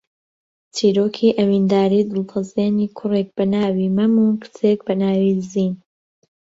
چیرۆکی 0.75 1.29
ئەوینداریی 1.37 2.07
دڵتەزێنی 2.09 2.87
کوڕێک 2.97 3.27
بە 3.37 3.43
ناوی 3.53 3.93
مەم 3.97 4.13
و 4.19 4.37
کچێک 4.41 4.79
بە 4.87 4.93
ناوی 5.01 5.31
زین 5.51 5.73